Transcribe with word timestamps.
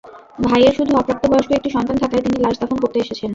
ভাইয়ের 0.45 0.73
শুধু 0.77 0.91
অপ্রাপ্তবয়স্ক 0.95 1.51
একটি 1.53 1.69
সন্তান 1.75 1.97
থাকায় 2.03 2.23
তিনি 2.25 2.37
লাশ 2.39 2.55
দাফন 2.61 2.77
করতে 2.83 2.97
এসেছেন। 2.99 3.29